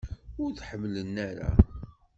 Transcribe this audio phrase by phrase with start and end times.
[0.41, 1.49] Ur t-ḥemmlen ara?